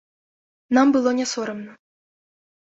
Нам 0.77 0.87
было 0.97 1.09
не 1.21 1.25
сорамна. 1.35 1.71